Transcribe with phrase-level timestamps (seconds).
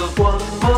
[0.00, 0.32] 的光
[0.62, 0.69] 芒。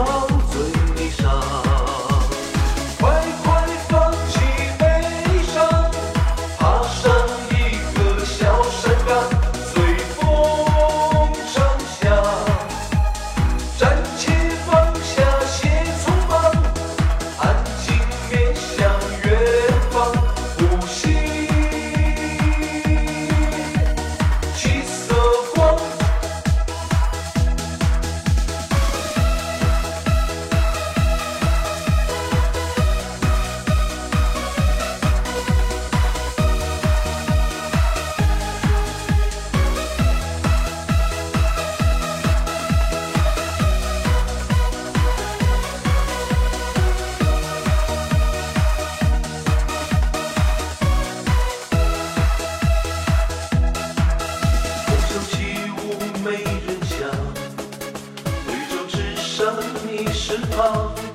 [60.33, 61.11] 身旁。